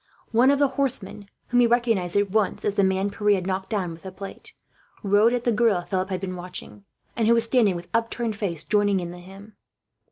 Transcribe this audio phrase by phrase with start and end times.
[0.31, 3.69] One of the horsemen, whom he recognized at once as the man Pierre had knocked
[3.69, 4.55] down with the plate,
[5.03, 6.85] rode at the girl Philip had been watching;
[7.15, 9.53] and who was standing, with upturned face, joining in the hymn.